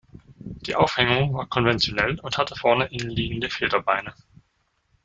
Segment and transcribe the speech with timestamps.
[0.61, 4.15] Die Aufhängung war konventionell und hatte vorne innenliegende Federbeine.